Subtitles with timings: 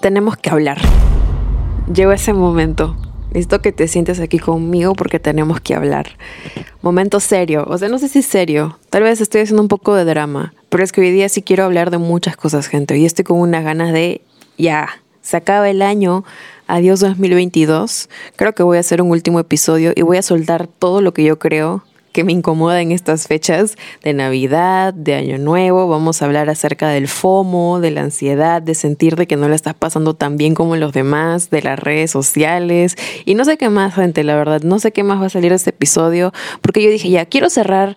[0.00, 0.78] tenemos que hablar.
[1.92, 2.96] Llegó ese momento.
[3.28, 6.08] Necesito que te sientes aquí conmigo porque tenemos que hablar.
[6.80, 7.64] Momento serio.
[7.68, 8.78] O sea, no sé si serio.
[8.90, 10.54] Tal vez estoy haciendo un poco de drama.
[10.68, 12.94] Pero es que hoy día sí quiero hablar de muchas cosas, gente.
[12.94, 14.22] Hoy estoy con unas ganas de
[14.56, 14.88] ya.
[15.20, 16.24] Se acaba el año.
[16.66, 18.08] Adiós 2022.
[18.36, 21.24] Creo que voy a hacer un último episodio y voy a soltar todo lo que
[21.24, 21.82] yo creo
[22.18, 25.86] que me incomoda en estas fechas de Navidad, de Año Nuevo.
[25.86, 29.54] Vamos a hablar acerca del FOMO, de la ansiedad, de sentir de que no le
[29.54, 33.68] estás pasando tan bien como los demás, de las redes sociales y no sé qué
[33.68, 34.62] más, gente, la verdad.
[34.62, 37.94] No sé qué más va a salir este episodio porque yo dije, ya, quiero cerrar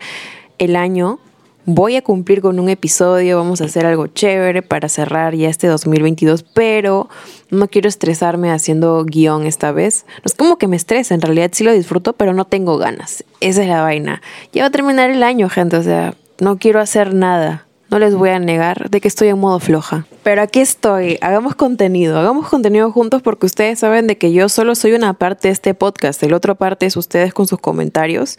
[0.59, 1.17] el año
[1.65, 5.67] voy a cumplir con un episodio, vamos a hacer algo chévere para cerrar ya este
[5.67, 7.09] 2022, pero
[7.49, 10.05] no quiero estresarme haciendo guion esta vez.
[10.17, 13.23] No es como que me estresa, en realidad sí lo disfruto, pero no tengo ganas.
[13.39, 14.21] Esa es la vaina.
[14.53, 17.65] Ya va a terminar el año, gente, o sea, no quiero hacer nada.
[17.89, 20.05] No les voy a negar de que estoy en modo floja.
[20.23, 21.17] Pero aquí estoy.
[21.19, 22.17] Hagamos contenido.
[22.17, 25.73] Hagamos contenido juntos porque ustedes saben de que yo solo soy una parte de este
[25.73, 26.23] podcast.
[26.23, 28.37] El otro parte es ustedes con sus comentarios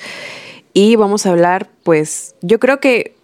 [0.74, 3.14] y vamos a hablar, pues yo creo que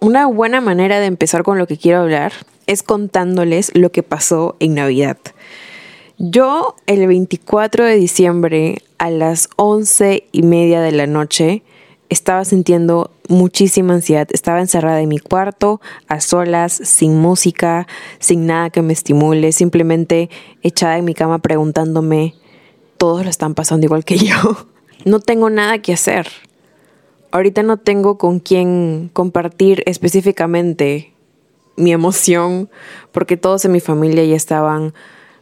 [0.00, 2.32] una buena manera de empezar con lo que quiero hablar
[2.66, 5.18] es contándoles lo que pasó en Navidad.
[6.18, 11.62] Yo el 24 de diciembre a las once y media de la noche
[12.08, 14.26] estaba sintiendo muchísima ansiedad.
[14.32, 17.86] Estaba encerrada en mi cuarto, a solas, sin música,
[18.18, 20.30] sin nada que me estimule, simplemente
[20.62, 22.34] echada en mi cama preguntándome,
[22.96, 24.36] todos lo están pasando igual que yo.
[25.04, 26.26] No tengo nada que hacer
[27.30, 31.12] ahorita no tengo con quién compartir específicamente
[31.76, 32.68] mi emoción
[33.12, 34.94] porque todos en mi familia ya estaban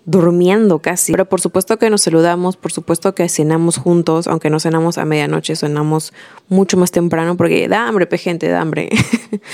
[0.04, 1.12] durmiendo casi.
[1.12, 5.04] Pero por supuesto que nos saludamos, por supuesto que cenamos juntos, aunque no cenamos a
[5.04, 6.12] medianoche, cenamos
[6.48, 8.88] mucho más temprano porque da hambre, pe gente, da hambre.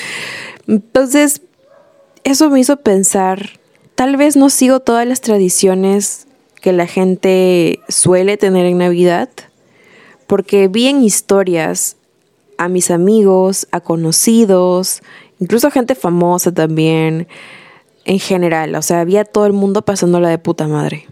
[0.68, 1.42] Entonces,
[2.22, 3.58] eso me hizo pensar,
[3.94, 6.28] tal vez no sigo todas las tradiciones
[6.60, 9.30] que la gente suele tener en Navidad,
[10.26, 11.96] porque vi en historias
[12.62, 15.02] a mis amigos, a conocidos,
[15.40, 17.26] incluso a gente famosa también,
[18.04, 18.74] en general.
[18.76, 21.06] O sea, había todo el mundo pasándola de puta madre.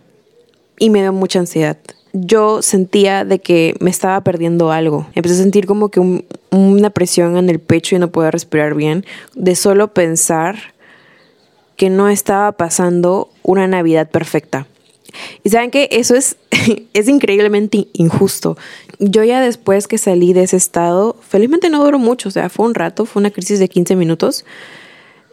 [0.79, 1.77] Y me dio mucha ansiedad.
[2.13, 5.09] Yo sentía de que me estaba perdiendo algo.
[5.15, 9.05] Empecé a sentir como que una presión en el pecho y no podía respirar bien.
[9.35, 10.57] De solo pensar
[11.77, 14.67] que no estaba pasando una Navidad perfecta.
[15.43, 16.37] Y saben que eso es,
[16.93, 18.57] es increíblemente injusto.
[18.99, 22.67] Yo ya después que salí de ese estado, felizmente no duró mucho, o sea, fue
[22.67, 24.45] un rato, fue una crisis de 15 minutos.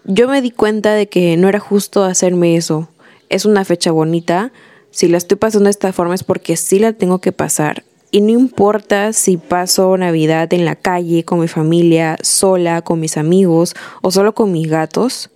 [0.06, 2.90] Yo me di cuenta de que no era justo hacerme eso.
[3.30, 4.54] Es una fecha bonita.
[4.90, 7.84] Si la estoy pasando de esta forma es porque sí la tengo que pasar.
[8.10, 13.18] Y no importa si paso Navidad en la calle, con mi familia, sola, con mis
[13.18, 15.30] amigos o solo con mis gatos,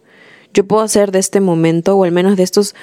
[0.54, 2.76] yo puedo hacer de este momento, o al menos de estos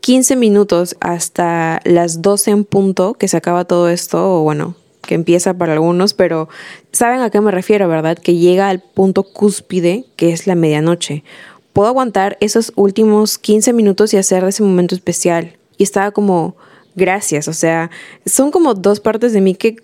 [0.00, 5.14] 15 minutos hasta las 12 en punto que se acaba todo esto, o bueno, que
[5.14, 6.48] empieza para algunos, pero
[6.92, 8.18] saben a qué me refiero, ¿verdad?
[8.18, 11.24] Que llega al punto cúspide, que es la medianoche.
[11.72, 15.56] Puedo aguantar esos últimos 15 minutos y hacer ese momento especial.
[15.76, 16.56] Y estaba como,
[16.94, 17.90] gracias, o sea,
[18.26, 19.76] son como dos partes de mí que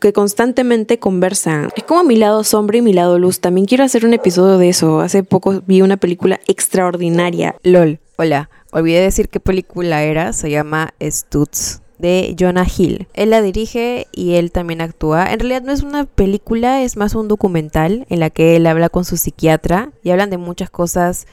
[0.00, 1.68] que constantemente conversan.
[1.76, 3.40] Es como mi lado sombra y mi lado luz.
[3.40, 5.00] También quiero hacer un episodio de eso.
[5.00, 7.54] Hace poco vi una película extraordinaria.
[7.62, 8.00] LOL.
[8.16, 8.50] Hola.
[8.72, 13.08] Olvidé decir qué película era, se llama Stutz de Jonah Hill.
[13.14, 15.32] Él la dirige y él también actúa.
[15.32, 18.88] En realidad no es una película, es más un documental en la que él habla
[18.88, 21.26] con su psiquiatra y hablan de muchas cosas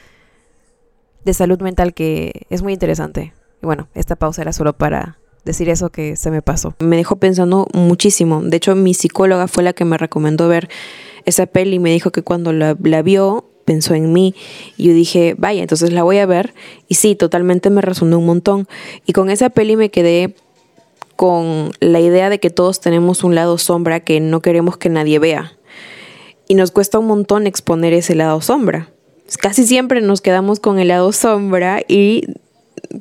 [1.24, 3.34] de salud mental que es muy interesante.
[3.62, 6.76] Y bueno, esta pausa era solo para decir eso que se me pasó.
[6.80, 8.42] Me dejó pensando muchísimo.
[8.42, 10.70] De hecho, mi psicóloga fue la que me recomendó ver
[11.26, 14.34] esa peli y me dijo que cuando la, la vio pensó en mí
[14.78, 16.54] y yo dije, vaya, entonces la voy a ver
[16.88, 18.68] y sí, totalmente me resonó un montón.
[19.06, 20.36] Y con esa peli me quedé
[21.18, 25.20] con la idea de que todos tenemos un lado sombra que no queremos que nadie
[25.20, 25.52] vea.
[26.48, 28.90] Y nos cuesta un montón exponer ese lado sombra.
[29.42, 32.28] Casi siempre nos quedamos con el lado sombra y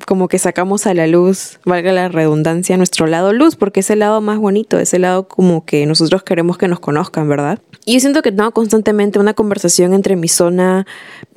[0.05, 3.99] como que sacamos a la luz, valga la redundancia, nuestro lado luz, porque es el
[3.99, 7.59] lado más bonito, es el lado como que nosotros queremos que nos conozcan, ¿verdad?
[7.85, 10.85] Y yo siento que tengo constantemente una conversación entre mi zona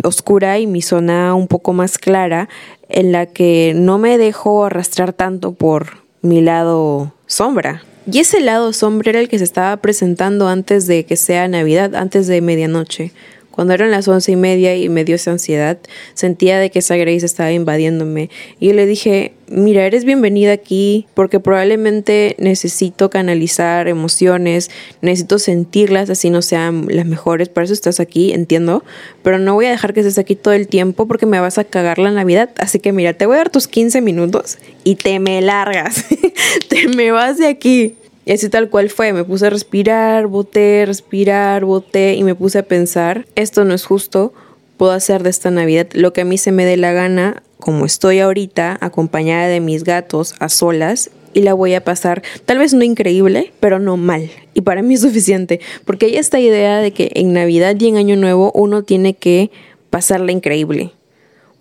[0.02, 2.48] oscura y mi zona un poco más clara,
[2.88, 7.82] en la que no me dejo arrastrar tanto por mi lado sombra.
[8.10, 11.94] Y ese lado sombra era el que se estaba presentando antes de que sea Navidad,
[11.94, 13.12] antes de medianoche.
[13.50, 15.78] Cuando eran las once y media y me dio esa ansiedad,
[16.14, 18.30] sentía de que esa Grace estaba invadiéndome.
[18.58, 24.70] Y yo le dije, mira, eres bienvenida aquí porque probablemente necesito canalizar emociones,
[25.02, 28.84] necesito sentirlas así no sean las mejores, por eso estás aquí, entiendo,
[29.22, 31.64] pero no voy a dejar que estés aquí todo el tiempo porque me vas a
[31.64, 32.50] cagar la Navidad.
[32.58, 36.04] Así que mira, te voy a dar tus 15 minutos y te me largas,
[36.68, 37.96] te me vas de aquí.
[38.30, 42.60] Y así tal cual fue, me puse a respirar, boté, respirar, boté y me puse
[42.60, 44.32] a pensar, esto no es justo,
[44.76, 47.84] puedo hacer de esta Navidad lo que a mí se me dé la gana, como
[47.84, 52.72] estoy ahorita, acompañada de mis gatos a solas y la voy a pasar, tal vez
[52.72, 54.30] no increíble, pero no mal.
[54.54, 57.96] Y para mí es suficiente, porque hay esta idea de que en Navidad y en
[57.96, 59.50] Año Nuevo uno tiene que
[59.90, 60.92] pasarla increíble.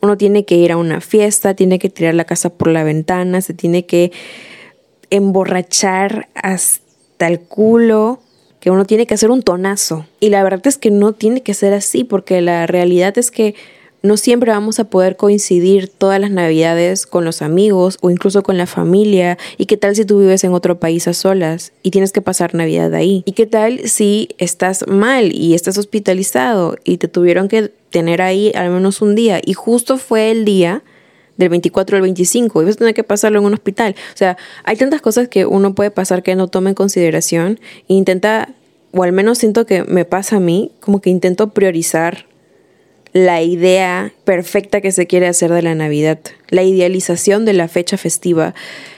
[0.02, 3.42] Uno tiene que ir a una fiesta, tiene que tirar la casa por la ventana,
[3.42, 4.12] se tiene que
[5.10, 8.20] emborrachar hasta el culo,
[8.60, 10.06] que uno tiene que hacer un tonazo.
[10.20, 13.56] Y la verdad es que no tiene que ser así, porque la realidad es que
[14.02, 18.58] no siempre vamos a poder coincidir todas las navidades con los amigos o incluso con
[18.58, 19.38] la familia.
[19.58, 22.56] ¿Y qué tal si tú vives en otro país a solas y tienes que pasar
[22.56, 23.24] Navidad ahí?
[23.26, 28.52] ¿Y qué tal si estás mal y estás hospitalizado y te tuvieron que tener ahí
[28.56, 29.42] al menos un día?
[29.44, 30.82] Y justo fue el día
[31.40, 33.96] del 24 al 25 y vas a tener que pasarlo en un hospital.
[34.14, 37.94] O sea, hay tantas cosas que uno puede pasar que no toma en consideración e
[37.94, 38.50] intenta,
[38.92, 42.26] o al menos siento que me pasa a mí, como que intento priorizar
[43.14, 46.20] la idea perfecta que se quiere hacer de la Navidad,
[46.50, 48.54] la idealización de la fecha festiva.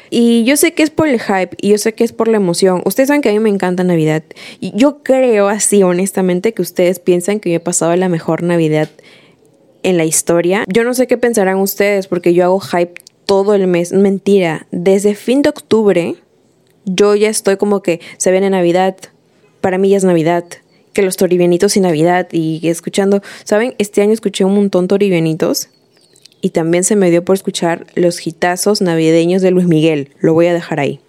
[0.10, 2.38] Y yo sé que es por el hype y yo sé que es por la
[2.38, 2.82] emoción.
[2.86, 4.24] Ustedes saben que a mí me encanta Navidad.
[4.60, 8.90] Y yo creo así, honestamente, que ustedes piensan que yo he pasado la mejor Navidad
[9.84, 10.64] en la historia.
[10.68, 13.94] Yo no sé qué pensarán ustedes porque yo hago hype todo el mes.
[13.94, 16.16] Mentira, desde fin de octubre
[16.86, 18.96] yo ya estoy como que se viene Navidad.
[19.62, 20.46] Para mí ya es Navidad.
[20.94, 23.76] Que los toribianitos y Navidad y escuchando, ¿saben?
[23.78, 25.70] Este año escuché un montón toribianitos
[26.42, 30.10] y también se me dio por escuchar los hitazos navideños de Luis Miguel.
[30.20, 31.00] Lo voy a dejar ahí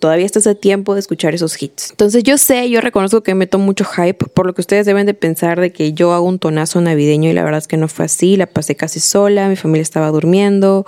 [0.00, 1.90] todavía estás a tiempo de escuchar esos hits.
[1.90, 5.14] Entonces yo sé, yo reconozco que meto mucho hype, por lo que ustedes deben de
[5.14, 8.06] pensar de que yo hago un tonazo navideño y la verdad es que no fue
[8.06, 10.86] así, la pasé casi sola, mi familia estaba durmiendo,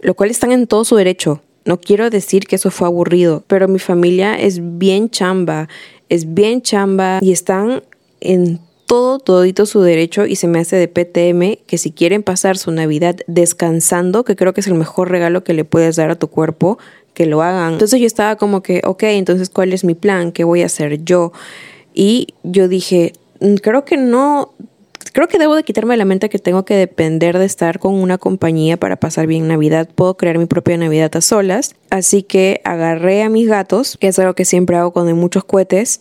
[0.00, 1.42] lo cual están en todo su derecho.
[1.64, 5.68] No quiero decir que eso fue aburrido, pero mi familia es bien chamba,
[6.08, 7.82] es bien chamba y están
[8.20, 12.58] en todo, todito su derecho y se me hace de PTM que si quieren pasar
[12.58, 16.16] su Navidad descansando, que creo que es el mejor regalo que le puedes dar a
[16.16, 16.78] tu cuerpo,
[17.14, 17.74] que lo hagan.
[17.74, 20.32] Entonces yo estaba como que, ok, entonces ¿cuál es mi plan?
[20.32, 21.32] ¿Qué voy a hacer yo?
[21.94, 24.52] Y yo dije, mm, creo que no,
[25.12, 27.94] creo que debo de quitarme de la mente que tengo que depender de estar con
[27.94, 29.88] una compañía para pasar bien Navidad.
[29.94, 31.74] Puedo crear mi propia Navidad a solas.
[31.90, 35.44] Así que agarré a mis gatos, que es algo que siempre hago cuando hay muchos
[35.44, 36.00] cohetes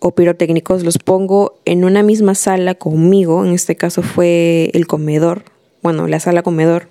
[0.00, 3.44] o pirotécnicos, los pongo en una misma sala conmigo.
[3.44, 5.44] En este caso fue el comedor,
[5.82, 6.88] bueno, la sala comedor.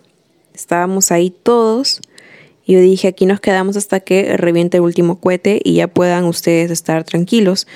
[0.56, 2.02] Estábamos ahí todos
[2.66, 6.72] yo dije, aquí nos quedamos hasta que reviente el último cohete y ya puedan ustedes
[6.72, 7.68] estar tranquilos.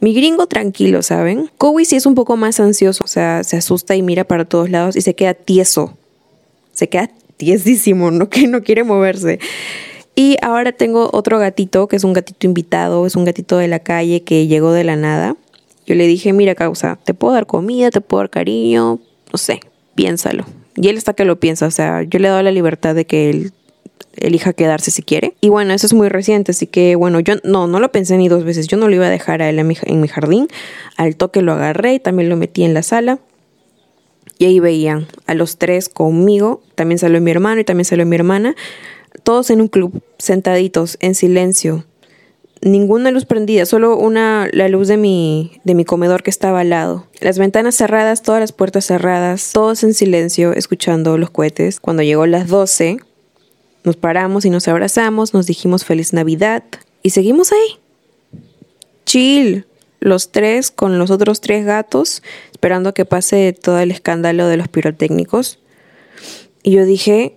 [0.00, 1.48] Mi gringo tranquilo, ¿saben?
[1.58, 4.68] Kowi sí es un poco más ansioso, o sea, se asusta y mira para todos
[4.68, 5.96] lados y se queda tieso.
[6.72, 9.38] Se queda tiesísimo, no que no quiere moverse.
[10.14, 13.78] Y ahora tengo otro gatito, que es un gatito invitado, es un gatito de la
[13.78, 15.36] calle que llegó de la nada.
[15.86, 19.00] Yo le dije, mira, causa, te puedo dar comida, te puedo dar cariño,
[19.32, 19.60] no sé,
[19.94, 20.44] piénsalo.
[20.76, 23.06] Y él está que lo piensa, o sea, yo le he dado la libertad de
[23.06, 23.52] que él
[24.16, 25.34] elija quedarse si quiere.
[25.40, 28.28] Y bueno, eso es muy reciente, así que bueno, yo no, no lo pensé ni
[28.28, 30.48] dos veces, yo no lo iba a dejar a él en mi, jardín,
[30.96, 33.18] al toque lo agarré y también lo metí en la sala.
[34.38, 38.16] Y ahí veían a los tres conmigo, también salió mi hermano y también salió mi
[38.16, 38.56] hermana,
[39.22, 41.84] todos en un club, sentaditos, en silencio.
[42.60, 46.70] Ninguna luz prendida, solo una, la luz de mi, de mi comedor que estaba al
[46.70, 47.06] lado.
[47.20, 51.80] Las ventanas cerradas, todas las puertas cerradas, todos en silencio, escuchando los cohetes.
[51.80, 52.98] Cuando llegó las 12,
[53.84, 56.64] nos paramos y nos abrazamos, nos dijimos feliz Navidad
[57.02, 57.78] y seguimos ahí.
[59.04, 59.66] Chill,
[60.00, 62.22] los tres con los otros tres gatos,
[62.52, 65.58] esperando que pase todo el escándalo de los pirotécnicos.
[66.62, 67.36] Y yo dije,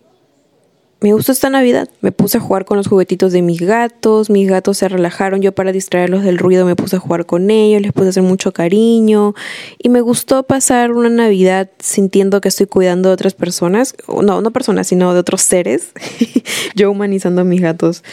[1.05, 1.87] me gustó esta Navidad.
[2.01, 5.51] Me puse a jugar con los juguetitos de mis gatos, mis gatos se relajaron, yo
[5.51, 8.53] para distraerlos del ruido me puse a jugar con ellos, les puse a hacer mucho
[8.53, 9.35] cariño
[9.77, 14.49] y me gustó pasar una Navidad sintiendo que estoy cuidando de otras personas, no, no
[14.49, 15.91] personas, sino de otros seres,
[16.75, 18.03] yo humanizando a mis gatos.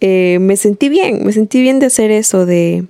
[0.00, 2.86] Eh, me sentí bien, me sentí bien de hacer eso, de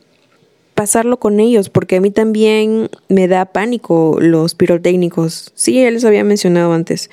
[0.77, 5.51] pasarlo con ellos, porque a mí también me da pánico los pirotécnicos.
[5.57, 7.11] Sí, ya les había mencionado antes.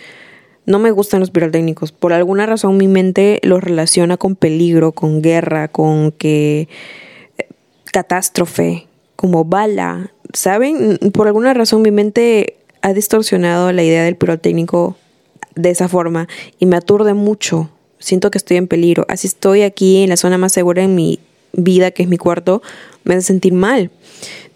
[0.66, 1.92] No me gustan los pirotécnicos.
[1.92, 6.68] Por alguna razón mi mente los relaciona con peligro, con guerra, con que
[7.38, 7.48] eh,
[7.92, 10.12] catástrofe, como bala.
[10.34, 10.98] ¿Saben?
[11.14, 14.98] Por alguna razón mi mente ha distorsionado la idea del pirotécnico
[15.56, 16.28] de esa forma
[16.60, 17.70] y me aturde mucho.
[18.00, 19.06] Siento que estoy en peligro.
[19.08, 21.20] Así estoy aquí en la zona más segura en mi
[21.54, 22.62] vida, que es mi cuarto,
[23.04, 23.92] me hace sentir mal.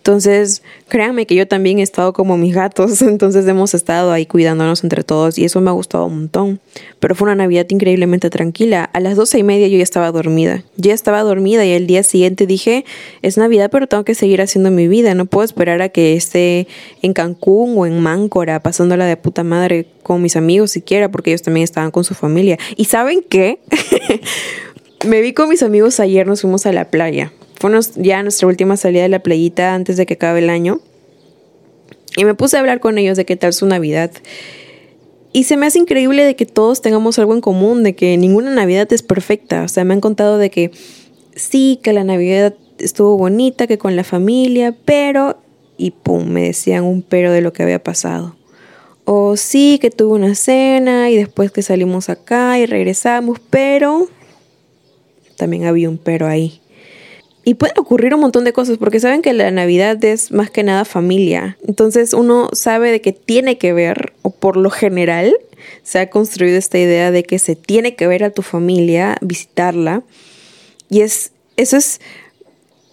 [0.07, 4.85] Entonces, créanme que yo también he estado como mis gatos, entonces hemos estado ahí cuidándonos
[4.85, 6.61] entre todos y eso me ha gustado un montón.
[7.01, 8.89] Pero fue una Navidad increíblemente tranquila.
[8.93, 10.63] A las doce y media yo ya estaba dormida.
[10.77, 12.85] Ya estaba dormida y el día siguiente dije,
[13.21, 15.13] es Navidad pero tengo que seguir haciendo mi vida.
[15.13, 16.69] No puedo esperar a que esté
[17.01, 21.41] en Cancún o en Máncora pasándola de puta madre con mis amigos siquiera porque ellos
[21.41, 22.57] también estaban con su familia.
[22.77, 23.59] ¿Y saben qué?
[25.05, 27.33] me vi con mis amigos ayer, nos fuimos a la playa.
[27.59, 30.79] Fue ya nuestra última salida de la playita antes de que acabe el año.
[32.15, 34.11] Y me puse a hablar con ellos de qué tal su Navidad.
[35.33, 38.51] Y se me hace increíble de que todos tengamos algo en común, de que ninguna
[38.51, 39.63] Navidad es perfecta.
[39.63, 40.71] O sea, me han contado de que
[41.35, 45.37] sí, que la Navidad estuvo bonita, que con la familia, pero...
[45.79, 48.35] Y pum, me decían un pero de lo que había pasado.
[49.05, 54.07] O sí, que tuve una cena y después que salimos acá y regresamos, pero...
[55.37, 56.61] También había un pero ahí.
[57.47, 60.63] Y pueden ocurrir un montón de cosas porque saben que la Navidad es más que
[60.63, 61.57] nada familia.
[61.65, 65.33] Entonces uno sabe de que tiene que ver, o por lo general
[65.81, 70.03] se ha construido esta idea de que se tiene que ver a tu familia, visitarla.
[70.89, 72.01] Y es, eso es,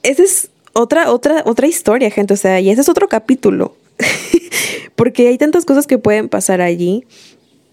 [0.05, 2.35] esa es otra, otra, otra historia, gente.
[2.35, 3.75] O sea, y ese es otro capítulo.
[4.95, 7.05] porque hay tantas cosas que pueden pasar allí.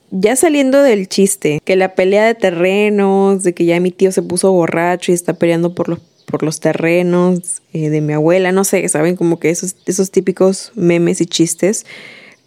[0.09, 4.23] Ya saliendo del chiste, que la pelea de terrenos, de que ya mi tío se
[4.23, 5.99] puso borracho y está peleando por los
[6.31, 10.71] por los terrenos eh, de mi abuela, no sé, saben como que esos, esos típicos
[10.75, 11.85] memes y chistes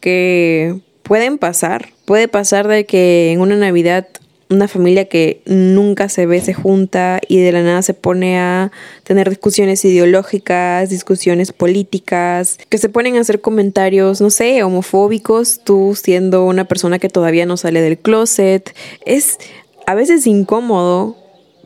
[0.00, 1.90] que pueden pasar.
[2.04, 4.08] Puede pasar de que en una Navidad
[4.50, 8.72] una familia que nunca se ve se junta y de la nada se pone a
[9.02, 15.96] tener discusiones ideológicas, discusiones políticas, que se ponen a hacer comentarios, no sé, homofóbicos, tú
[16.00, 18.74] siendo una persona que todavía no sale del closet.
[19.04, 19.38] Es
[19.86, 21.16] a veces incómodo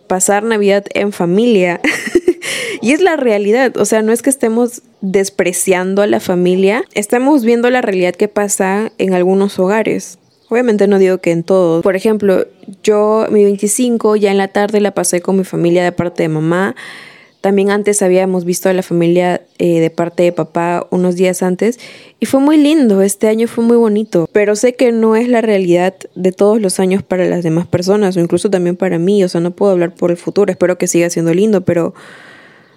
[0.08, 1.80] pasar Navidad en familia.
[2.82, 7.44] y es la realidad, o sea, no es que estemos despreciando a la familia, estamos
[7.44, 10.18] viendo la realidad que pasa en algunos hogares.
[10.48, 11.82] Obviamente no digo que en todos.
[11.82, 12.46] Por ejemplo,
[12.82, 16.30] yo mi 25 ya en la tarde la pasé con mi familia de parte de
[16.30, 16.74] mamá.
[17.40, 21.78] También antes habíamos visto a la familia eh, de parte de papá unos días antes
[22.18, 25.40] y fue muy lindo, este año fue muy bonito, pero sé que no es la
[25.40, 29.28] realidad de todos los años para las demás personas o incluso también para mí, o
[29.28, 31.94] sea, no puedo hablar por el futuro, espero que siga siendo lindo, pero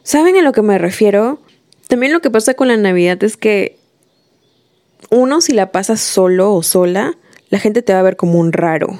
[0.03, 1.39] ¿saben a lo que me refiero?
[1.87, 3.77] También lo que pasa con la Navidad es que
[5.09, 7.17] uno si la pasa solo o sola,
[7.49, 8.99] la gente te va a ver como un raro,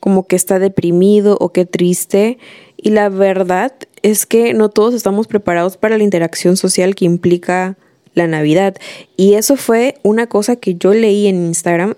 [0.00, 2.38] como que está deprimido o que triste
[2.82, 3.72] y la verdad
[4.02, 7.76] es que no todos estamos preparados para la interacción social que implica
[8.14, 8.76] la Navidad.
[9.16, 11.94] Y eso fue una cosa que yo leí en Instagram.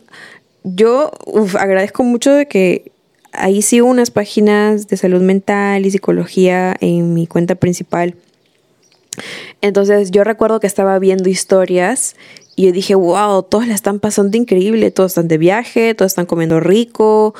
[0.62, 1.10] Yo
[1.58, 2.92] agradezco mucho de que
[3.32, 8.14] ahí sigo unas páginas de salud mental y psicología en mi cuenta principal.
[9.62, 12.14] Entonces yo recuerdo que estaba viendo historias
[12.56, 16.26] y yo dije, wow, todos la están pasando increíble, todos están de viaje, todos están
[16.26, 17.34] comiendo rico,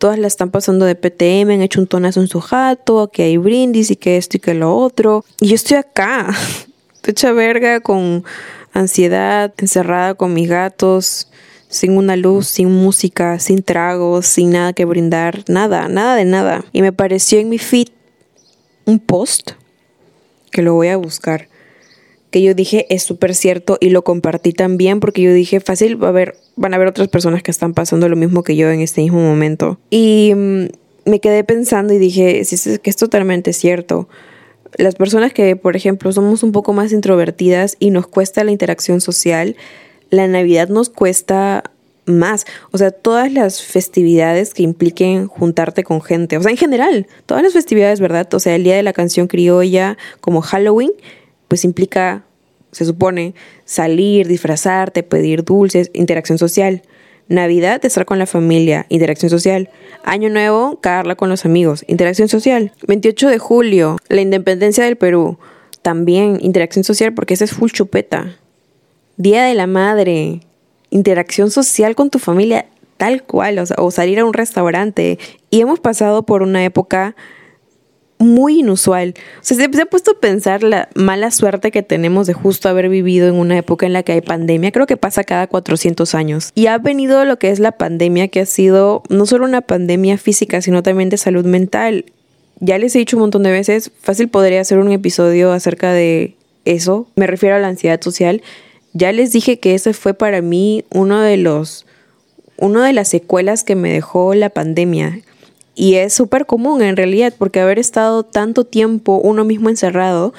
[0.00, 3.36] todas la están pasando de PTM, han hecho un tonazo en su jato, que hay
[3.36, 5.26] brindis y que esto y que lo otro.
[5.40, 6.34] Y yo estoy acá,
[7.06, 8.24] hecha verga, con
[8.72, 11.28] ansiedad, encerrada con mis gatos,
[11.68, 16.64] sin una luz, sin música, sin tragos, sin nada que brindar, nada, nada de nada.
[16.72, 17.88] Y me pareció en mi feed
[18.86, 19.50] un post
[20.50, 21.49] que lo voy a buscar
[22.30, 26.08] que yo dije es súper cierto y lo compartí también porque yo dije fácil, va
[26.08, 28.80] a haber, van a haber otras personas que están pasando lo mismo que yo en
[28.80, 29.78] este mismo momento.
[29.90, 30.64] Y mm,
[31.04, 34.08] me quedé pensando y dije, sí, es que es totalmente cierto.
[34.76, 39.00] Las personas que, por ejemplo, somos un poco más introvertidas y nos cuesta la interacción
[39.00, 39.56] social,
[40.10, 41.64] la Navidad nos cuesta
[42.06, 42.46] más.
[42.70, 46.36] O sea, todas las festividades que impliquen juntarte con gente.
[46.36, 48.32] O sea, en general, todas las festividades, ¿verdad?
[48.32, 50.92] O sea, el día de la canción criolla, como Halloween,
[51.50, 52.22] pues implica,
[52.70, 56.82] se supone, salir, disfrazarte, pedir dulces, interacción social.
[57.26, 59.68] Navidad, estar con la familia, interacción social.
[60.04, 62.72] Año Nuevo, cagarla con los amigos, interacción social.
[62.86, 65.38] 28 de julio, la independencia del Perú,
[65.82, 68.36] también interacción social porque ese es full chupeta.
[69.16, 70.42] Día de la Madre,
[70.90, 72.66] interacción social con tu familia
[72.96, 75.18] tal cual, o, o salir a un restaurante.
[75.50, 77.16] Y hemos pasado por una época
[78.20, 79.14] muy inusual.
[79.16, 82.88] O sea, se, ha puesto a pensar la mala suerte que tenemos de justo haber
[82.88, 84.70] vivido en una época en la que hay pandemia.
[84.70, 86.52] Creo que pasa cada 400 años.
[86.54, 90.18] Y ha venido lo que es la pandemia, que ha sido no solo una pandemia
[90.18, 92.04] física, sino también de salud mental.
[92.60, 96.36] Ya les he dicho un montón de veces, fácil podría hacer un episodio acerca de
[96.66, 98.42] eso, me refiero a la ansiedad social,
[98.92, 101.86] ya les dije que ese fue para mí uno de los,
[102.58, 105.20] uno de las secuelas que me dejó la pandemia.
[105.74, 110.34] Y es súper común en realidad, porque haber estado tanto tiempo uno mismo encerrado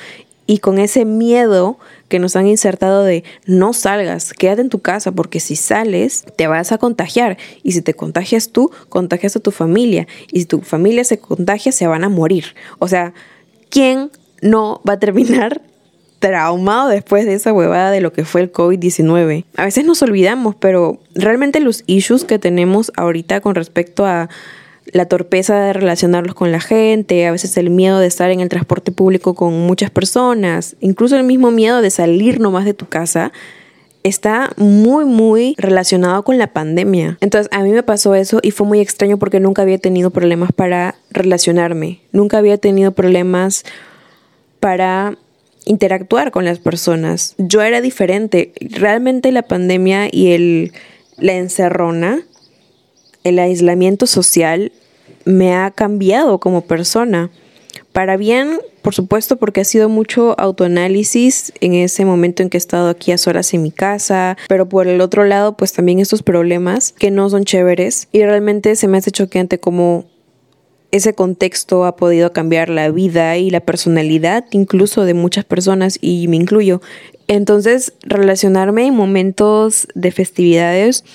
[0.45, 1.77] y con ese miedo
[2.09, 6.47] que nos han insertado de no salgas, quédate en tu casa, porque si sales te
[6.47, 7.37] vas a contagiar.
[7.63, 10.07] Y si te contagias tú, contagias a tu familia.
[10.31, 12.55] Y si tu familia se contagia, se van a morir.
[12.79, 13.13] O sea,
[13.69, 14.11] ¿quién
[14.41, 15.61] no va a terminar
[16.21, 19.43] traumado después de esa huevada de lo que fue el COVID-19.
[19.57, 24.29] A veces nos olvidamos, pero realmente los issues que tenemos ahorita con respecto a
[24.85, 28.49] la torpeza de relacionarlos con la gente, a veces el miedo de estar en el
[28.49, 33.31] transporte público con muchas personas, incluso el mismo miedo de salir nomás de tu casa,
[34.03, 37.17] está muy, muy relacionado con la pandemia.
[37.21, 40.51] Entonces, a mí me pasó eso y fue muy extraño porque nunca había tenido problemas
[40.51, 43.63] para relacionarme, nunca había tenido problemas
[44.59, 45.17] para
[45.65, 47.35] interactuar con las personas.
[47.37, 48.51] Yo era diferente.
[48.59, 50.73] Realmente la pandemia y el,
[51.17, 52.21] la encerrona,
[53.23, 54.71] el aislamiento social,
[55.25, 57.29] me ha cambiado como persona.
[57.91, 62.59] Para bien, por supuesto, porque ha sido mucho autoanálisis en ese momento en que he
[62.59, 66.23] estado aquí a solas en mi casa, pero por el otro lado, pues también estos
[66.23, 70.05] problemas que no son chéveres y realmente se me hace choqueante como
[70.91, 76.27] ese contexto ha podido cambiar la vida y la personalidad incluso de muchas personas y
[76.27, 76.81] me incluyo.
[77.27, 81.05] Entonces, relacionarme en momentos de festividades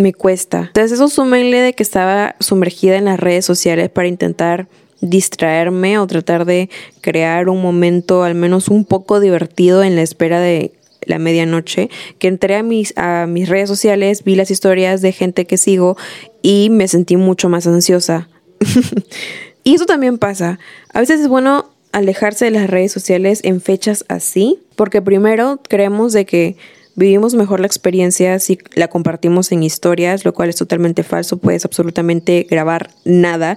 [0.00, 0.64] me cuesta.
[0.68, 4.68] Entonces, eso súmenle de que estaba sumergida en las redes sociales para intentar
[5.00, 6.68] distraerme o tratar de
[7.00, 10.72] crear un momento al menos un poco divertido en la espera de
[11.06, 11.88] la medianoche,
[12.18, 15.96] que entré a mis, a mis redes sociales, vi las historias de gente que sigo
[16.42, 18.28] y me sentí mucho más ansiosa
[19.64, 20.58] y eso también pasa.
[20.92, 26.12] A veces es bueno alejarse de las redes sociales en fechas así, porque primero creemos
[26.12, 26.56] de que
[27.00, 31.64] vivimos mejor la experiencia si la compartimos en historias, lo cual es totalmente falso, puedes
[31.64, 33.56] absolutamente grabar nada,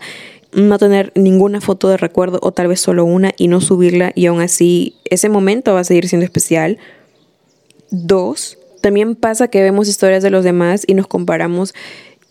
[0.54, 4.28] no tener ninguna foto de recuerdo o tal vez solo una y no subirla y
[4.28, 6.78] aún así ese momento va a seguir siendo especial.
[7.92, 11.74] Dos, también pasa que vemos historias de los demás y nos comparamos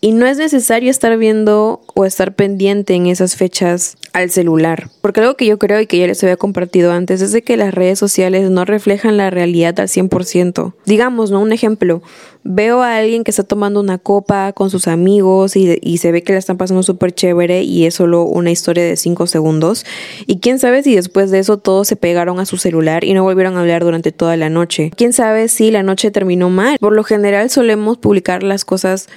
[0.03, 4.89] y no es necesario estar viendo o estar pendiente en esas fechas al celular.
[4.99, 7.55] Porque algo que yo creo y que ya les había compartido antes es de que
[7.55, 10.73] las redes sociales no reflejan la realidad al 100%.
[10.85, 11.39] Digamos, ¿no?
[11.39, 12.01] Un ejemplo.
[12.43, 16.33] Veo a alguien que está tomando una copa con sus amigos y, se ve que
[16.33, 19.85] la están pasando súper chévere y es solo una historia de 5 segundos.
[20.27, 23.23] Y quién sabe si después de eso todos se pegaron a su celular y no
[23.23, 24.91] volvieron a hablar durante toda la noche.
[24.97, 26.77] Quién sabe si la noche terminó mal.
[26.77, 29.07] Por lo general solemos publicar las cosas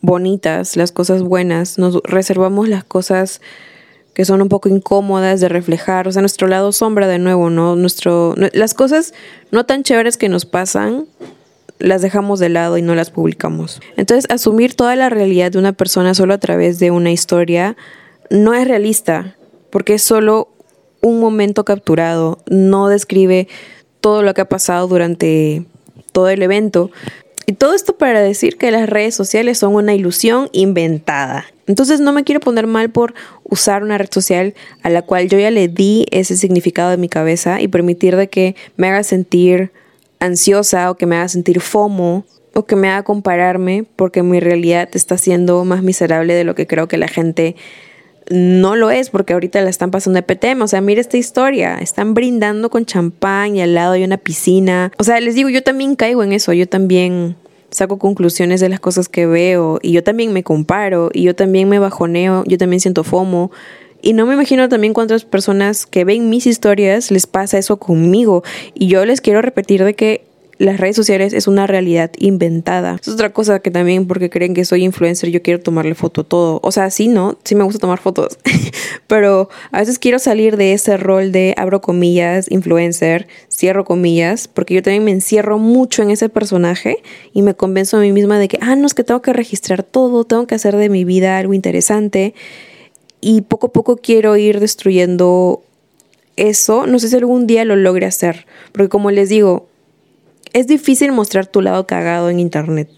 [0.00, 3.40] bonitas, las cosas buenas, nos reservamos las cosas
[4.14, 7.76] que son un poco incómodas de reflejar, o sea, nuestro lado sombra de nuevo, ¿no?
[7.76, 9.14] Nuestro, las cosas
[9.52, 11.06] no tan chéveres que nos pasan,
[11.78, 13.80] las dejamos de lado y no las publicamos.
[13.96, 17.76] Entonces, asumir toda la realidad de una persona solo a través de una historia
[18.30, 19.36] no es realista,
[19.70, 20.48] porque es solo
[21.00, 23.46] un momento capturado, no describe
[24.00, 25.64] todo lo que ha pasado durante
[26.12, 26.90] todo el evento.
[27.48, 31.46] Y todo esto para decir que las redes sociales son una ilusión inventada.
[31.66, 35.38] Entonces no me quiero poner mal por usar una red social a la cual yo
[35.38, 39.72] ya le di ese significado de mi cabeza y permitir de que me haga sentir
[40.20, 44.90] ansiosa o que me haga sentir FOMO o que me haga compararme porque mi realidad
[44.92, 47.56] está siendo más miserable de lo que creo que la gente
[48.30, 50.62] no lo es porque ahorita la están pasando de PTM.
[50.62, 51.78] O sea, mira esta historia.
[51.78, 54.92] Están brindando con champán y al lado hay una piscina.
[54.98, 56.52] O sea, les digo, yo también caigo en eso.
[56.52, 57.36] Yo también
[57.70, 61.68] saco conclusiones de las cosas que veo y yo también me comparo y yo también
[61.68, 62.44] me bajoneo.
[62.46, 63.50] Yo también siento FOMO.
[64.00, 68.44] Y no me imagino también cuántas personas que ven mis historias les pasa eso conmigo.
[68.74, 70.24] Y yo les quiero repetir de que
[70.58, 72.98] las redes sociales es una realidad inventada.
[73.00, 76.58] Es otra cosa que también porque creen que soy influencer yo quiero tomarle foto todo.
[76.64, 77.38] O sea, sí, ¿no?
[77.44, 78.38] Sí me gusta tomar fotos.
[79.06, 84.74] Pero a veces quiero salir de ese rol de abro comillas, influencer, cierro comillas, porque
[84.74, 88.48] yo también me encierro mucho en ese personaje y me convenzo a mí misma de
[88.48, 91.38] que, ah, no, es que tengo que registrar todo, tengo que hacer de mi vida
[91.38, 92.34] algo interesante.
[93.20, 95.62] Y poco a poco quiero ir destruyendo
[96.36, 96.86] eso.
[96.86, 98.46] No sé si algún día lo logre hacer.
[98.72, 99.68] Porque como les digo,
[100.52, 102.88] es difícil mostrar tu lado cagado en internet.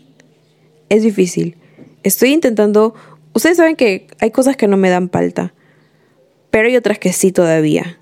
[0.88, 1.56] Es difícil.
[2.02, 2.94] Estoy intentando...
[3.32, 5.54] Ustedes saben que hay cosas que no me dan palta,
[6.50, 7.98] pero hay otras que sí todavía.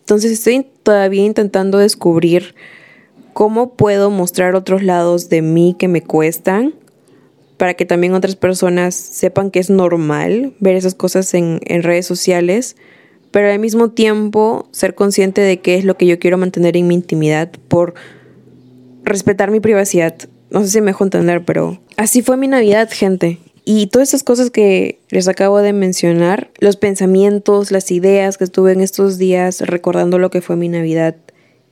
[0.00, 2.54] Entonces estoy todavía intentando descubrir
[3.32, 6.74] cómo puedo mostrar otros lados de mí que me cuestan
[7.56, 12.04] para que también otras personas sepan que es normal ver esas cosas en, en redes
[12.04, 12.76] sociales,
[13.30, 16.88] pero al mismo tiempo ser consciente de qué es lo que yo quiero mantener en
[16.88, 17.94] mi intimidad por
[19.04, 20.14] respetar mi privacidad.
[20.50, 23.38] No sé si me dejo entender, pero así fue mi Navidad, gente.
[23.64, 28.72] Y todas esas cosas que les acabo de mencionar, los pensamientos, las ideas que estuve
[28.72, 31.16] en estos días recordando lo que fue mi Navidad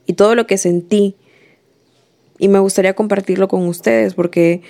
[0.07, 1.16] y todo lo que sentí.
[2.38, 4.62] Y me gustaría compartirlo con ustedes porque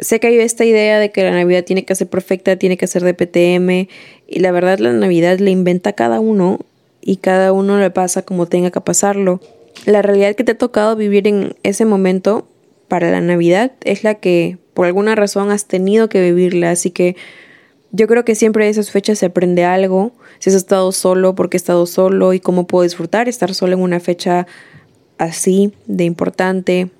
[0.00, 2.88] sé que hay esta idea de que la Navidad tiene que ser perfecta, tiene que
[2.88, 3.88] ser de PTM.
[4.26, 6.58] Y la verdad la Navidad le inventa cada uno
[7.00, 9.40] y cada uno le pasa como tenga que pasarlo.
[9.86, 12.46] La realidad que te ha tocado vivir en ese momento
[12.88, 17.16] para la Navidad es la que por alguna razón has tenido que vivirla, así que
[17.92, 21.50] yo creo que siempre de esas fechas se aprende algo, si has estado solo, por
[21.50, 24.46] qué has estado solo y cómo puedo disfrutar estar solo en una fecha
[25.18, 26.90] así de importante.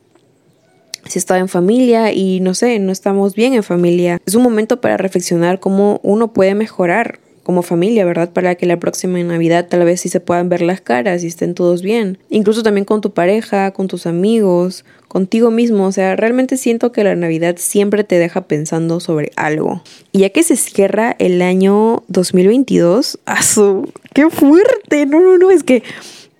[1.06, 4.20] Si estado en familia y no sé, no estamos bien en familia.
[4.26, 7.18] Es un momento para reflexionar cómo uno puede mejorar
[7.50, 8.30] como familia, ¿verdad?
[8.32, 11.54] Para que la próxima Navidad tal vez sí se puedan ver las caras y estén
[11.56, 12.16] todos bien.
[12.28, 15.86] Incluso también con tu pareja, con tus amigos, contigo mismo.
[15.86, 19.82] O sea, realmente siento que la Navidad siempre te deja pensando sobre algo.
[20.12, 23.92] Y ya que se cierra el año 2022, ¡asu!
[24.14, 25.06] ¡Qué fuerte!
[25.06, 25.82] No, no, no, es que...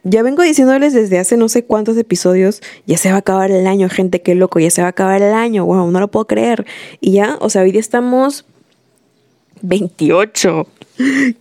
[0.05, 3.67] Ya vengo diciéndoles desde hace no sé cuántos episodios, ya se va a acabar el
[3.67, 6.27] año, gente, qué loco, ya se va a acabar el año, wow, no lo puedo
[6.27, 6.65] creer.
[7.03, 8.47] Y ya, o sea, hoy día estamos
[9.61, 10.67] 28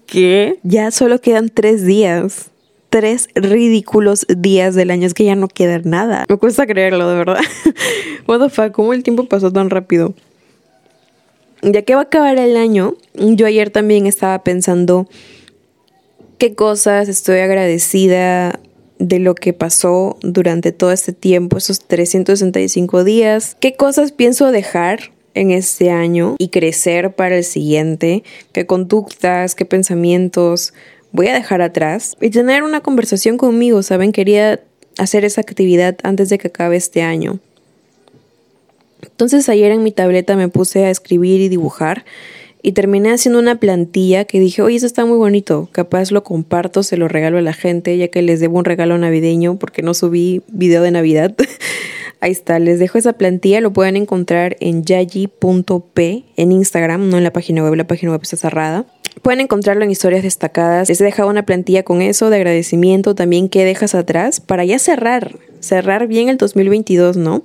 [0.06, 2.52] que ya solo quedan tres días.
[2.89, 5.06] Tres ridículos días del año.
[5.06, 6.26] Es que ya no queda nada.
[6.28, 7.39] Me cuesta creerlo, de verdad.
[8.28, 10.15] What the fuck, ¿cómo el tiempo pasó tan rápido?
[11.62, 15.08] Ya que va a acabar el año, yo ayer también estaba pensando
[16.38, 18.60] qué cosas estoy agradecida
[18.98, 25.12] de lo que pasó durante todo este tiempo, esos 365 días, qué cosas pienso dejar
[25.34, 30.74] en este año y crecer para el siguiente, qué conductas, qué pensamientos
[31.12, 34.12] voy a dejar atrás y tener una conversación conmigo, ¿saben?
[34.12, 34.60] Quería
[34.98, 37.39] hacer esa actividad antes de que acabe este año.
[39.02, 42.06] Entonces ayer en mi tableta me puse a escribir y dibujar
[42.62, 46.84] y terminé haciendo una plantilla que dije, oye, eso está muy bonito, capaz lo comparto,
[46.84, 49.94] se lo regalo a la gente, ya que les debo un regalo navideño porque no
[49.94, 51.36] subí video de Navidad.
[52.21, 57.23] Ahí está, les dejo esa plantilla, lo pueden encontrar en yayi.p en Instagram, no en
[57.23, 58.86] la página web, la página web está cerrada.
[59.21, 60.89] Pueden encontrarlo en historias destacadas.
[60.89, 64.79] Les he dejado una plantilla con eso de agradecimiento también que dejas atrás para ya
[64.79, 67.43] cerrar, cerrar bien el 2022, ¿no?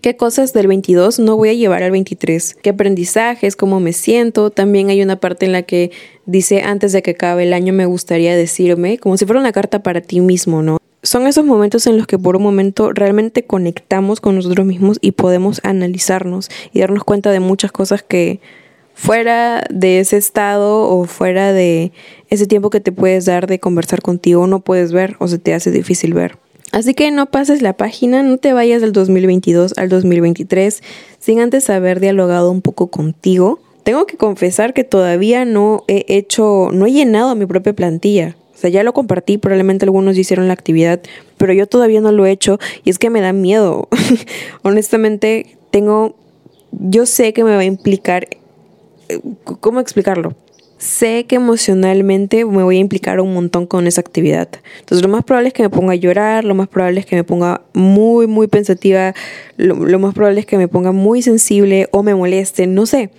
[0.00, 2.54] ¿Qué cosas del 22 no voy a llevar al 23?
[2.62, 3.56] ¿Qué aprendizajes?
[3.56, 4.50] ¿Cómo me siento?
[4.50, 5.90] También hay una parte en la que
[6.24, 9.82] dice antes de que acabe el año me gustaría decirme, como si fuera una carta
[9.82, 10.78] para ti mismo, ¿no?
[11.08, 15.12] Son esos momentos en los que por un momento realmente conectamos con nosotros mismos y
[15.12, 18.40] podemos analizarnos y darnos cuenta de muchas cosas que
[18.92, 21.92] fuera de ese estado o fuera de
[22.28, 25.54] ese tiempo que te puedes dar de conversar contigo no puedes ver o se te
[25.54, 26.36] hace difícil ver.
[26.72, 30.82] Así que no pases la página, no te vayas del 2022 al 2023
[31.18, 33.60] sin antes haber dialogado un poco contigo.
[33.82, 38.36] Tengo que confesar que todavía no he hecho, no he llenado mi propia plantilla.
[38.58, 41.00] O sea, ya lo compartí, probablemente algunos hicieron la actividad,
[41.36, 43.86] pero yo todavía no lo he hecho y es que me da miedo.
[44.62, 46.16] Honestamente, tengo,
[46.72, 48.26] yo sé que me va a implicar,
[49.60, 50.34] ¿cómo explicarlo?
[50.76, 54.48] Sé que emocionalmente me voy a implicar un montón con esa actividad.
[54.80, 57.14] Entonces lo más probable es que me ponga a llorar, lo más probable es que
[57.14, 59.14] me ponga muy, muy pensativa,
[59.56, 63.10] lo, lo más probable es que me ponga muy sensible o me moleste, no sé.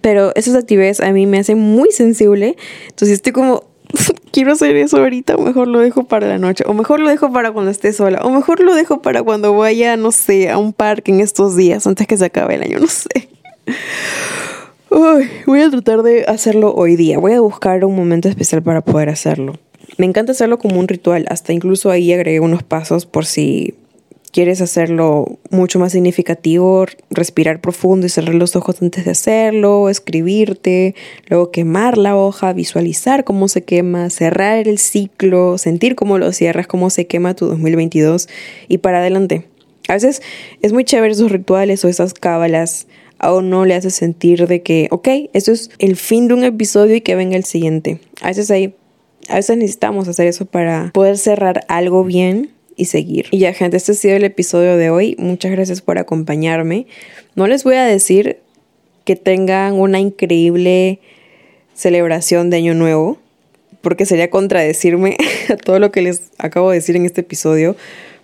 [0.00, 2.56] Pero esas actividades a mí me hacen muy sensible.
[2.88, 3.69] Entonces estoy como,
[4.32, 7.32] quiero hacer eso ahorita, o mejor lo dejo para la noche, o mejor lo dejo
[7.32, 10.72] para cuando esté sola, o mejor lo dejo para cuando vaya, no sé, a un
[10.72, 13.28] parque en estos días, antes que se acabe el año, no sé.
[15.46, 19.08] voy a tratar de hacerlo hoy día, voy a buscar un momento especial para poder
[19.08, 19.54] hacerlo.
[19.96, 23.74] Me encanta hacerlo como un ritual, hasta incluso ahí agregué unos pasos por si
[24.32, 30.94] quieres hacerlo mucho más significativo, respirar profundo y cerrar los ojos antes de hacerlo, escribirte,
[31.28, 36.66] luego quemar la hoja, visualizar cómo se quema, cerrar el ciclo, sentir cómo lo cierras,
[36.66, 38.28] cómo se quema tu 2022
[38.68, 39.46] y para adelante.
[39.88, 40.22] A veces
[40.62, 42.86] es muy chévere esos rituales o esas cábalas
[43.18, 46.96] aún no le hace sentir de que, ok, eso es el fin de un episodio
[46.96, 48.00] y que venga el siguiente.
[48.22, 48.74] A veces hay,
[49.28, 53.26] a veces necesitamos hacer eso para poder cerrar algo bien y seguir.
[53.30, 55.14] Y ya gente, este ha sido el episodio de hoy.
[55.18, 56.86] Muchas gracias por acompañarme.
[57.34, 58.38] No les voy a decir
[59.04, 60.98] que tengan una increíble
[61.74, 63.18] celebración de Año Nuevo,
[63.82, 65.16] porque sería contradecirme
[65.50, 67.76] a todo lo que les acabo de decir en este episodio,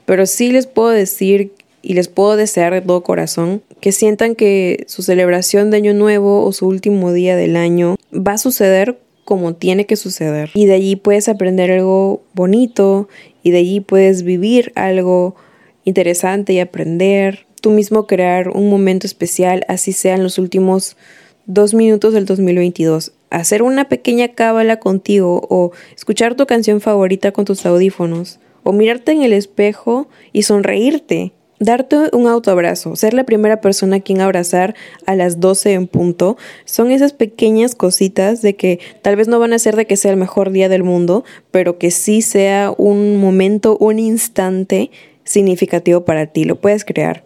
[0.07, 4.85] pero sí les puedo decir y les puedo desear de todo corazón que sientan que
[4.89, 9.55] su celebración de Año Nuevo o su último día del año va a suceder como
[9.55, 10.51] tiene que suceder.
[10.55, 13.09] Y de allí puedes aprender algo bonito
[13.43, 15.37] y de allí puedes vivir algo
[15.85, 17.45] interesante y aprender.
[17.61, 20.97] Tú mismo crear un momento especial, así sean los últimos
[21.45, 23.13] dos minutos del 2022.
[23.31, 29.13] Hacer una pequeña cábala contigo o escuchar tu canción favorita con tus audífonos o mirarte
[29.13, 31.33] en el espejo y sonreírte.
[31.59, 34.75] Darte un autoabrazo, ser la primera persona a quien abrazar
[35.07, 39.55] a las 12 en punto, son esas pequeñas cositas de que tal vez no van
[39.55, 43.17] a ser de que sea el mejor día del mundo, pero que sí sea un
[43.17, 44.91] momento, un instante
[45.25, 47.25] significativo para ti, lo puedes crear.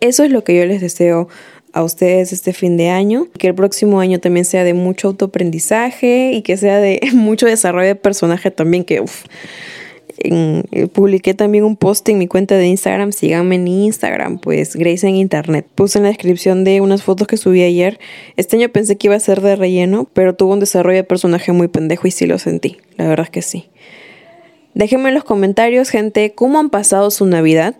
[0.00, 1.28] Eso es lo que yo les deseo
[1.72, 6.32] a ustedes este fin de año, que el próximo año también sea de mucho autoaprendizaje
[6.32, 9.24] y que sea de mucho desarrollo de personaje también, que uff
[10.22, 13.12] eh, publiqué también un post en mi cuenta de Instagram.
[13.12, 15.66] Síganme en Instagram, pues Grace en Internet.
[15.74, 17.98] Puse en la descripción de unas fotos que subí ayer.
[18.36, 21.52] Este año pensé que iba a ser de relleno, pero tuvo un desarrollo de personaje
[21.52, 22.78] muy pendejo y sí lo sentí.
[22.96, 23.68] La verdad es que sí.
[24.74, 27.74] Déjenme en los comentarios, gente, cómo han pasado su Navidad.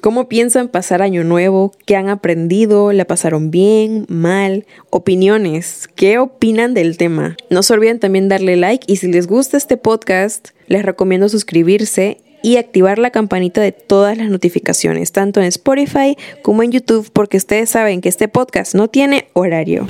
[0.00, 1.72] ¿Cómo piensan pasar año nuevo?
[1.84, 2.92] ¿Qué han aprendido?
[2.92, 4.06] ¿La pasaron bien?
[4.08, 4.66] ¿Mal?
[4.90, 5.88] Opiniones.
[5.94, 7.36] ¿Qué opinan del tema?
[7.50, 12.18] No se olviden también darle like y si les gusta este podcast, les recomiendo suscribirse
[12.42, 17.36] y activar la campanita de todas las notificaciones, tanto en Spotify como en YouTube, porque
[17.36, 19.86] ustedes saben que este podcast no tiene horario.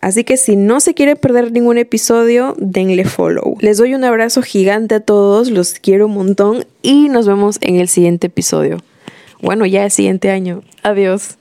[0.00, 3.56] Así que si no se quiere perder ningún episodio, denle follow.
[3.60, 7.76] Les doy un abrazo gigante a todos, los quiero un montón y nos vemos en
[7.76, 8.78] el siguiente episodio.
[9.42, 10.62] Bueno, ya el siguiente año.
[10.82, 11.39] Adiós.